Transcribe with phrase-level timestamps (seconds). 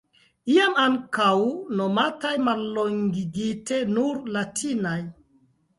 [0.53, 1.35] Iam ankaŭ
[1.81, 5.01] nomataj mallongigite nur "latinaj".